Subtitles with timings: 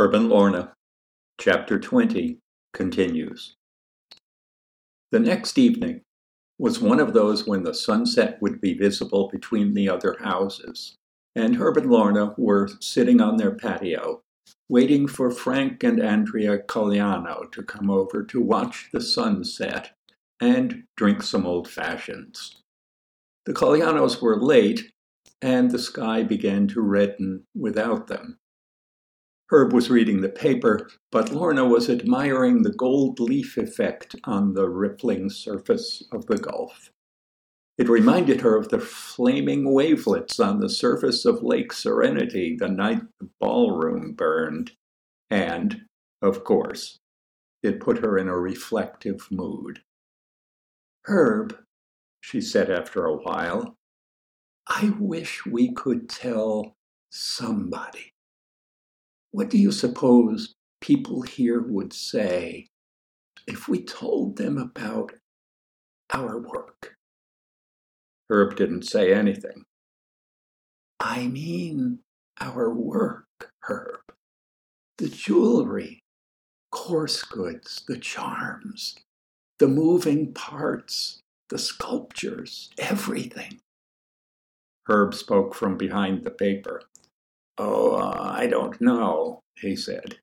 [0.00, 0.74] Herb and Lorna,
[1.40, 2.38] Chapter 20
[2.72, 3.56] continues.
[5.10, 6.02] The next evening
[6.56, 10.94] was one of those when the sunset would be visible between the other houses,
[11.34, 14.20] and Herb and Lorna were sitting on their patio,
[14.68, 19.96] waiting for Frank and Andrea Cogliano to come over to watch the sunset
[20.40, 22.54] and drink some old fashioneds.
[23.46, 24.92] The Coglianos were late,
[25.42, 28.38] and the sky began to redden without them.
[29.50, 34.68] Herb was reading the paper, but Lorna was admiring the gold leaf effect on the
[34.68, 36.90] rippling surface of the Gulf.
[37.78, 43.02] It reminded her of the flaming wavelets on the surface of Lake Serenity the night
[43.20, 44.72] the ballroom burned.
[45.30, 45.82] And,
[46.20, 46.98] of course,
[47.62, 49.80] it put her in a reflective mood.
[51.06, 51.56] Herb,
[52.20, 53.76] she said after a while,
[54.66, 56.76] I wish we could tell
[57.10, 58.12] somebody.
[59.30, 62.68] What do you suppose people here would say
[63.46, 65.12] if we told them about
[66.12, 66.96] our work?
[68.30, 69.64] Herb didn't say anything.
[71.00, 72.00] I mean
[72.40, 74.00] our work, Herb.
[74.98, 76.02] The jewelry,
[76.70, 78.96] coarse goods, the charms,
[79.58, 83.60] the moving parts, the sculptures, everything.
[84.86, 86.82] Herb spoke from behind the paper.
[87.58, 90.18] Oh, I don't know, he said.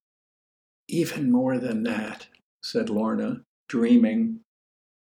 [0.88, 2.28] Even more than that,
[2.64, 4.40] said Lorna, dreaming.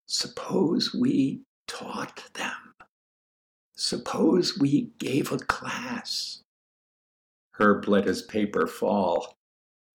[0.07, 2.75] Suppose we taught them.
[3.77, 6.43] Suppose we gave a class.
[7.53, 9.37] Herb let his paper fall.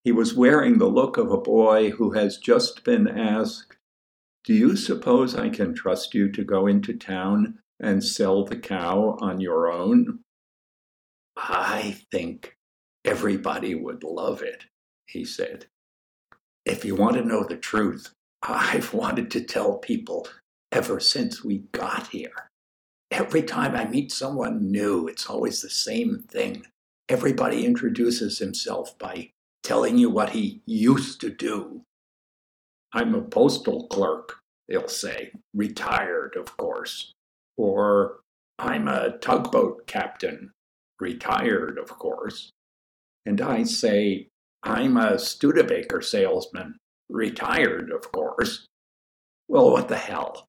[0.04, 3.78] He was wearing the look of a boy who has just been asked,
[4.46, 9.18] Do you suppose I can trust you to go into town and sell the cow
[9.20, 10.20] on your own?
[11.44, 12.56] I think
[13.04, 14.66] everybody would love it,
[15.08, 15.66] he said.
[16.66, 20.28] If you want to know the truth, I've wanted to tell people
[20.72, 22.50] ever since we got here.
[23.10, 26.66] Every time I meet someone new, it's always the same thing.
[27.10, 29.32] Everybody introduces himself by
[29.64, 31.82] telling you what he used to do.
[32.94, 34.38] I'm a postal clerk,
[34.70, 37.14] they'll say, retired, of course.
[37.58, 38.20] Or
[38.60, 40.52] I'm a tugboat captain,
[41.02, 42.52] retired, of course.
[43.26, 44.28] And I say,
[44.64, 46.78] I'm a Studebaker salesman,
[47.10, 48.66] retired, of course.
[49.48, 50.46] Well, what the hell?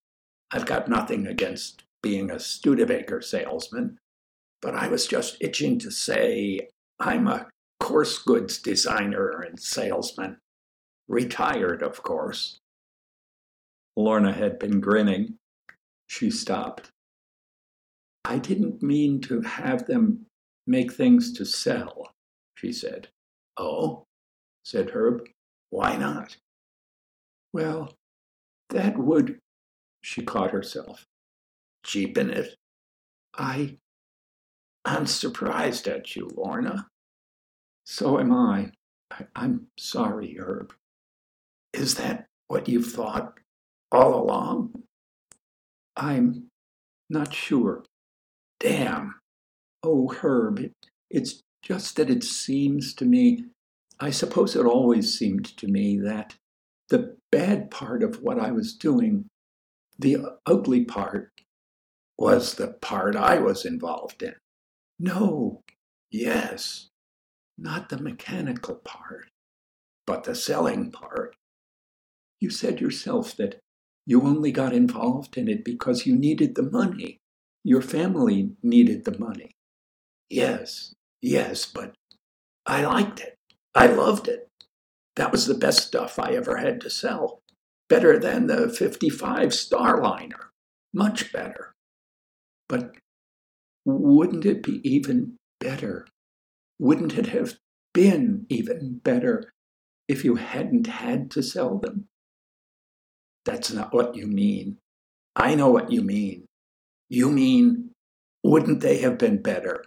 [0.53, 3.99] I've got nothing against being a Studebaker salesman,
[4.61, 6.69] but I was just itching to say
[7.01, 7.47] I'm a
[7.81, 10.37] coarse goods designer and salesman,
[11.09, 12.59] retired, of course.
[13.97, 15.37] Lorna had been grinning.
[16.07, 16.91] She stopped.
[18.25, 20.27] I didn't mean to have them
[20.67, 22.13] make things to sell,
[22.55, 23.09] she said.
[23.57, 24.07] Oh,
[24.65, 25.27] said Herb.
[25.71, 26.37] Why not?
[27.53, 27.95] Well,
[28.71, 29.39] that would,
[30.03, 31.07] she caught herself.
[31.85, 32.57] Cheapen it?
[33.37, 33.77] I,
[34.85, 36.89] I'm surprised at you, Lorna.
[37.85, 38.73] So am I.
[39.11, 40.73] I I'm sorry, Herb.
[41.73, 43.39] Is that what you've thought
[43.91, 44.83] all along?
[45.97, 46.49] I'm
[47.11, 47.85] not sure.
[48.61, 49.15] Damn,
[49.83, 50.71] Oh, Herb,
[51.11, 53.47] it's just that it seems to me,
[53.99, 56.37] I suppose it always seemed to me, that
[56.89, 59.27] the bad part of what I was doing,
[59.99, 61.31] the ugly part,
[62.19, 64.35] was the part I was involved in.
[64.99, 65.63] No,
[66.11, 66.89] yes,
[67.59, 69.31] not the mechanical part,
[70.07, 71.35] but the selling part.
[72.41, 73.61] You said yourself that
[74.07, 77.19] you only got involved in it because you needed the money.
[77.65, 79.53] Your family needed the money.
[80.31, 81.95] Yes, yes, but
[82.67, 83.37] I liked it.
[83.75, 84.49] I loved it.
[85.17, 87.41] That was the best stuff I ever had to sell.
[87.89, 90.49] Better than the 55 Starliner.
[90.95, 91.75] Much better.
[92.69, 92.93] But
[93.85, 96.07] wouldn't it be even better?
[96.79, 97.59] Wouldn't it have
[97.93, 99.53] been even better
[100.09, 102.07] if you hadn't had to sell them?
[103.45, 104.79] That's not what you mean.
[105.37, 106.47] I know what you mean.
[107.09, 107.91] You mean,
[108.43, 109.85] wouldn't they have been better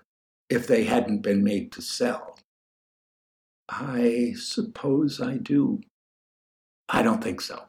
[0.50, 2.38] if they hadn't been made to sell?
[3.69, 5.81] I suppose I do.
[6.89, 7.63] I don't think so.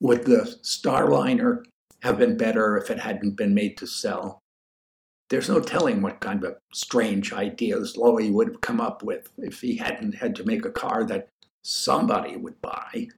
[0.00, 1.64] Would the Starliner
[2.02, 4.38] have been better if it hadn't been made to sell?
[5.30, 9.60] There's no telling what kind of strange ideas Loewy would have come up with if
[9.60, 11.28] he hadn't had to make a car that
[11.64, 13.08] somebody would buy.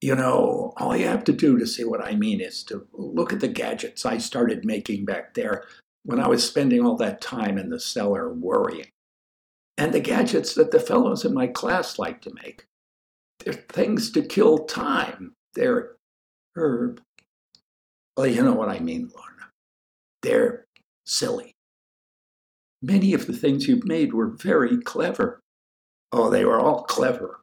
[0.00, 3.32] You know, all you have to do to see what I mean is to look
[3.32, 5.64] at the gadgets I started making back there
[6.04, 8.86] when I was spending all that time in the cellar worrying.
[9.76, 12.66] and the gadgets that the fellows in my class like to make.
[13.40, 15.34] They're things to kill time.
[15.54, 15.96] They're
[16.56, 17.00] herb.
[18.16, 19.50] Well, you know what I mean, Lorna.
[20.22, 20.66] They're
[21.04, 21.54] silly.
[22.82, 25.40] Many of the things you've made were very clever.
[26.12, 27.40] Oh, they were all clever,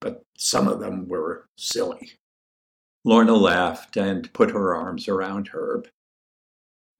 [0.00, 2.12] but some of them were silly.
[3.04, 5.88] Lorna laughed and put her arms around Herb.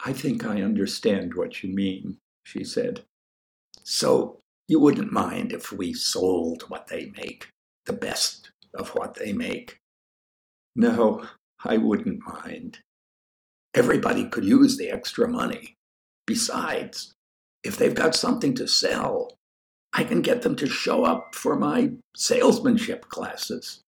[0.04, 3.04] I think I understand what you mean, she said.
[3.84, 7.48] So you wouldn't mind if we sold what they make,
[7.86, 9.78] the best of what they make?
[10.74, 11.26] No,
[11.64, 12.78] I wouldn't mind.
[13.74, 15.76] Everybody could use the extra money.
[16.26, 17.14] Besides,
[17.62, 19.36] if they've got something to sell,
[19.92, 23.82] I can get them to show up for my salesmanship classes.